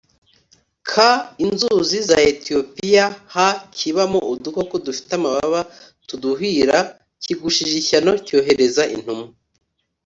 K 0.89 0.91
inzuzi 1.45 1.97
za 2.09 2.17
etiyopiya 2.29 3.05
h 3.33 3.35
kibamo 3.77 4.19
udukoko 4.33 4.73
dufite 4.85 5.11
amababa 5.19 5.61
tuduhira 6.07 6.77
kigushije 7.23 7.75
ishyano 7.81 8.11
cyohereza 8.25 8.83
intumwa 8.95 9.27